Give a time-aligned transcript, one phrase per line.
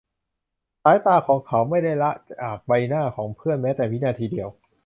[0.83, 4.49] สายตาของเขาไม่ได้ละจากใบหน้าของเพื่อนแม้แต่วินาทีเดียว